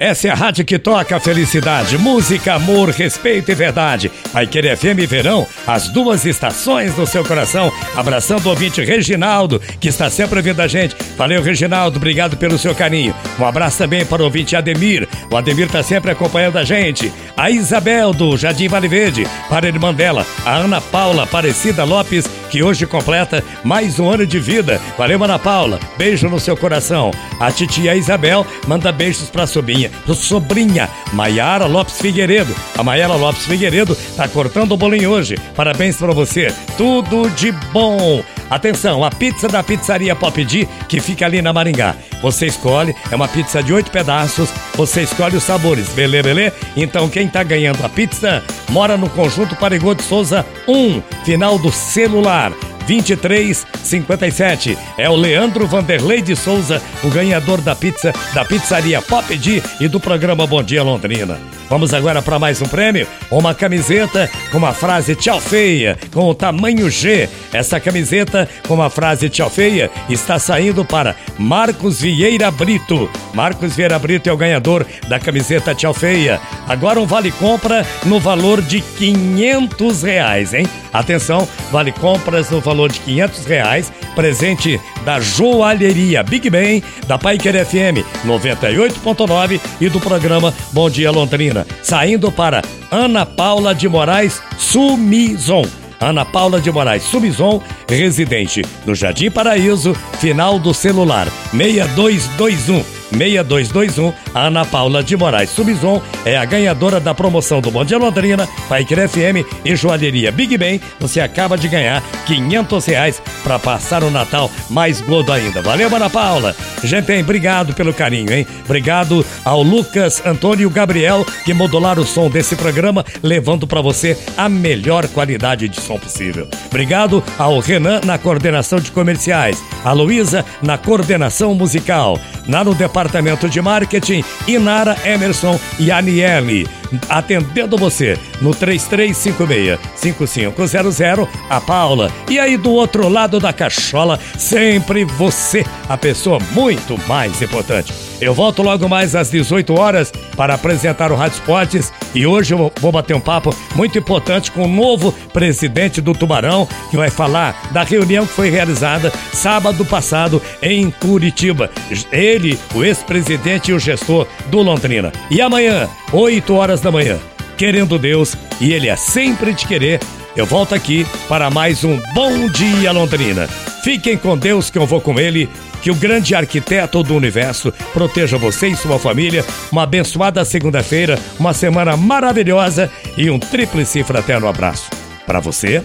[0.00, 4.08] Essa é a rádio que toca a felicidade, música, amor, respeito e verdade.
[4.32, 7.72] Vai querer FM Verão, as duas estações do seu coração.
[7.96, 10.94] Abraçando o ouvinte Reginaldo, que está sempre ouvindo a gente.
[11.16, 13.12] Valeu, Reginaldo, obrigado pelo seu carinho.
[13.40, 15.08] Um abraço também para o ouvinte Ademir.
[15.32, 17.12] O Ademir está sempre acompanhando a gente.
[17.36, 22.24] A Isabel do Jardim Vale Verde, para a irmã dela, a Ana Paula Aparecida Lopes,
[22.50, 24.80] que hoje completa mais um ano de vida.
[24.96, 25.78] Valeu, Ana Paula.
[25.96, 27.10] Beijo no seu coração.
[27.38, 32.54] A titia Isabel manda beijos para a sobrinha, sobrinha Maiara Lopes Figueiredo.
[32.76, 35.36] A Maiara Lopes Figueiredo tá cortando o bolinho hoje.
[35.54, 36.52] Parabéns para você.
[36.76, 38.22] Tudo de bom.
[38.50, 41.94] Atenção, a pizza da pizzaria Pop D, que fica ali na Maringá.
[42.22, 46.52] Você escolhe, é uma pizza de oito pedaços, você escolhe os sabores, belê, belê?
[46.76, 51.70] Então quem tá ganhando a pizza mora no Conjunto Parigô de Souza 1, final do
[51.70, 52.52] celular.
[52.88, 54.78] 2357.
[54.96, 59.86] É o Leandro Vanderlei de Souza, o ganhador da pizza da pizzaria Pop D e
[59.86, 61.38] do programa Bom Dia Londrina.
[61.68, 63.06] Vamos agora para mais um prêmio?
[63.30, 67.28] Uma camiseta com a frase tchau feia, com o tamanho G.
[67.52, 73.10] Essa camiseta com a frase tchau feia está saindo para Marcos Vieira Brito.
[73.34, 76.40] Marcos Vieira Brito é o ganhador da camiseta tchau feia.
[76.66, 80.66] Agora um vale compra no valor de 500 reais, hein?
[80.92, 87.54] Atenção, vale compras no valor de 500 reais, presente da Joalheria Big Ben, da Paiker
[87.64, 91.66] FM 98.9 e do programa Bom Dia Londrina.
[91.82, 95.64] Saindo para Ana Paula de Moraes Sumizon.
[96.00, 104.12] Ana Paula de Moraes Sumizon, residente no Jardim Paraíso, final do celular 6221 6221.
[104.34, 108.48] A Ana Paula de Moraes Subzon é a ganhadora da promoção do Bom Dia Londrina,
[108.68, 110.80] Paiquer FM e Joalheria Big Ben.
[111.00, 115.62] Você acaba de ganhar 500 reais para passar o Natal mais gordo ainda.
[115.62, 116.54] Valeu, Ana Paula.
[116.84, 118.46] Gente, hein, obrigado pelo carinho, hein?
[118.64, 124.48] Obrigado ao Lucas Antônio Gabriel que modularam o som desse programa, levando para você a
[124.48, 126.46] melhor qualidade de som possível.
[126.66, 132.97] Obrigado ao Renan na coordenação de comerciais, a Luísa na coordenação musical, na no departamento
[132.98, 136.77] Departamento de Marketing, Inara Emerson e Aniele.
[137.08, 142.12] Atendendo você no 3356-5500, a Paula.
[142.28, 147.92] E aí do outro lado da cachola, sempre você, a pessoa muito mais importante.
[148.20, 152.72] Eu volto logo mais às 18 horas para apresentar o Rádio Esportes e hoje eu
[152.80, 157.70] vou bater um papo muito importante com o novo presidente do Tubarão, que vai falar
[157.70, 161.70] da reunião que foi realizada sábado passado em Curitiba.
[162.10, 165.12] Ele, o ex-presidente e o gestor do Londrina.
[165.30, 167.18] E amanhã, 8 horas da manhã,
[167.56, 170.00] querendo Deus, e ele é sempre de querer,
[170.34, 173.48] eu volto aqui para mais um Bom Dia Londrina.
[173.82, 175.48] Fiquem com Deus que eu vou com ele
[175.82, 179.44] que o grande arquiteto do universo proteja você e sua família.
[179.70, 184.90] Uma abençoada segunda-feira, uma semana maravilhosa e um tríplice fraterno abraço.
[185.26, 185.82] Para você,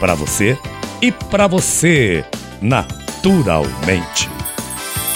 [0.00, 0.58] para você
[1.02, 2.24] e para você,
[2.60, 4.28] naturalmente.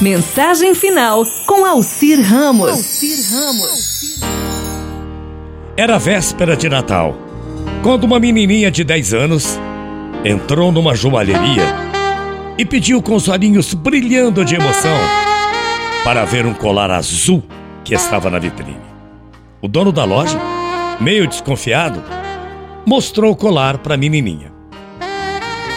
[0.00, 2.70] Mensagem final com Alcir Ramos.
[2.70, 3.87] Alcir Ramos.
[5.78, 7.16] Era véspera de Natal,
[7.84, 9.60] quando uma menininha de 10 anos
[10.24, 11.62] entrou numa joalheria
[12.58, 14.98] e pediu com os olhinhos brilhando de emoção
[16.02, 17.44] para ver um colar azul
[17.84, 18.80] que estava na vitrine.
[19.62, 20.36] O dono da loja,
[20.98, 22.02] meio desconfiado,
[22.84, 24.52] mostrou o colar para a menininha.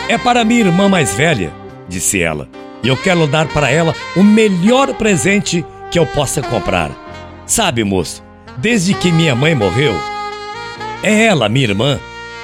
[0.09, 1.53] É para minha irmã mais velha,
[1.87, 2.49] disse ela,
[2.81, 6.89] e eu quero dar para ela o melhor presente que eu possa comprar.
[7.45, 9.93] Sabe, moço, desde que minha mãe morreu,
[11.03, 11.99] é ela, minha irmã,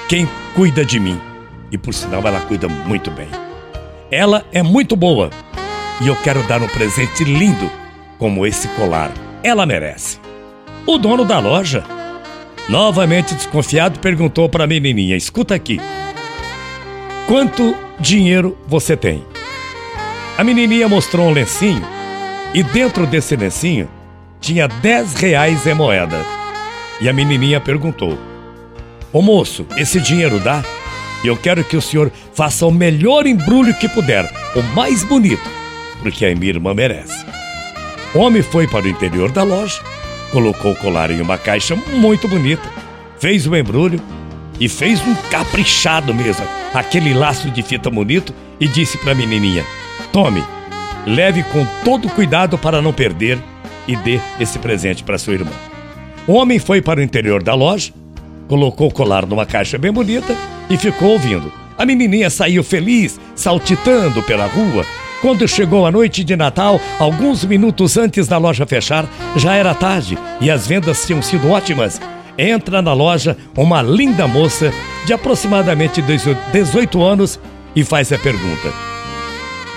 [0.08, 1.20] quem cuida de mim.
[1.70, 3.28] E por sinal, ela cuida muito bem.
[4.10, 5.30] Ela é muito boa
[6.00, 7.70] e eu quero dar um presente lindo
[8.18, 9.12] como esse colar.
[9.42, 10.18] Ela merece.
[10.86, 11.84] O dono da loja,
[12.68, 15.78] novamente desconfiado, perguntou para a menininha: Escuta aqui,
[17.26, 19.24] quanto dinheiro você tem?
[20.38, 21.84] A menininha mostrou um lencinho
[22.54, 23.88] e dentro desse lencinho
[24.40, 26.24] tinha 10 reais em moeda.
[27.00, 28.18] E a menininha perguntou:
[29.12, 30.62] Ô moço, esse dinheiro dá?
[31.24, 35.50] Eu quero que o senhor faça o melhor embrulho que puder, o mais bonito,
[36.00, 37.26] porque a minha irmã merece.
[38.14, 39.80] O homem foi para o interior da loja,
[40.30, 42.68] colocou o colar em uma caixa muito bonita,
[43.18, 44.00] fez o embrulho
[44.60, 49.64] e fez um caprichado mesmo, aquele laço de fita bonito e disse para a menininha:
[50.12, 50.44] Tome,
[51.04, 53.38] leve com todo cuidado para não perder
[53.88, 55.50] e dê esse presente para sua irmã.
[56.26, 57.92] O homem foi para o interior da loja,
[58.46, 60.36] colocou o colar numa caixa bem bonita
[60.70, 61.50] e ficou ouvindo.
[61.76, 64.84] A menininha saiu feliz, saltitando pela rua,
[65.20, 69.04] Quando chegou a noite de Natal, alguns minutos antes da loja fechar,
[69.34, 72.00] já era tarde e as vendas tinham sido ótimas.
[72.38, 74.72] Entra na loja uma linda moça
[75.06, 77.40] de aproximadamente 18 anos
[77.74, 78.72] e faz a pergunta: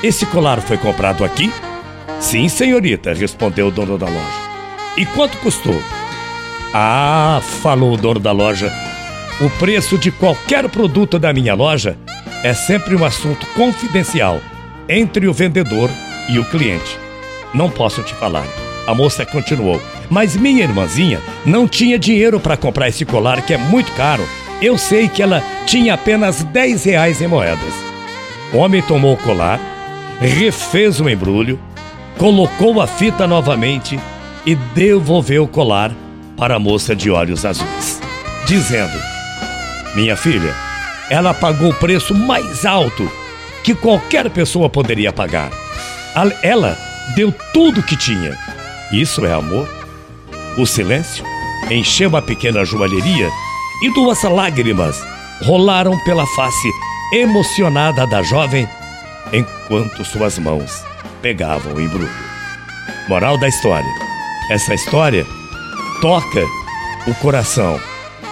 [0.03, 1.51] Esse colar foi comprado aqui?
[2.21, 4.41] Sim, senhorita, respondeu o dono da loja.
[4.95, 5.81] E quanto custou?
[6.71, 8.71] Ah, falou o dono da loja.
[9.41, 11.97] O preço de qualquer produto da minha loja
[12.43, 14.39] é sempre um assunto confidencial
[14.87, 15.89] entre o vendedor
[16.29, 16.97] e o cliente.
[17.55, 18.45] Não posso te falar.
[18.85, 19.81] A moça continuou.
[20.09, 24.23] Mas minha irmãzinha não tinha dinheiro para comprar esse colar que é muito caro.
[24.61, 27.73] Eu sei que ela tinha apenas 10 reais em moedas.
[28.53, 29.59] O homem tomou o colar,
[30.19, 31.59] refez o embrulho,
[32.21, 33.99] colocou a fita novamente
[34.45, 35.91] e devolveu o colar
[36.37, 37.99] para a moça de olhos azuis,
[38.45, 38.95] dizendo:
[39.95, 40.53] Minha filha,
[41.09, 43.11] ela pagou o preço mais alto
[43.63, 45.49] que qualquer pessoa poderia pagar.
[46.43, 46.77] Ela
[47.15, 48.37] deu tudo que tinha.
[48.91, 49.67] Isso é amor?
[50.59, 51.25] O silêncio
[51.71, 53.29] encheu a pequena joalheria
[53.81, 55.03] e duas lágrimas
[55.41, 56.69] rolaram pela face
[57.15, 58.69] emocionada da jovem
[59.33, 60.90] enquanto suas mãos
[61.21, 62.09] pegavam o embrulho.
[63.07, 63.91] Moral da história:
[64.49, 65.25] essa história
[66.01, 66.45] toca
[67.07, 67.79] o coração,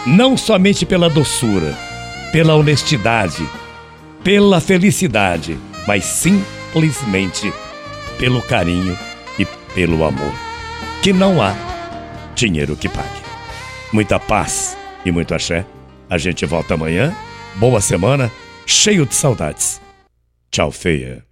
[0.06, 1.76] não somente pela doçura,
[2.32, 3.48] pela honestidade
[4.24, 5.58] pela felicidade,
[5.88, 7.52] mas simplesmente
[8.18, 8.98] pelo carinho
[9.38, 10.34] e pelo amor,
[11.02, 11.56] que não há
[12.36, 13.22] dinheiro que pague.
[13.92, 15.66] Muita paz e muito axé.
[16.10, 17.16] A gente volta amanhã.
[17.56, 18.32] Boa semana,
[18.66, 19.82] cheio de saudades.
[20.52, 21.29] Tchau, feia.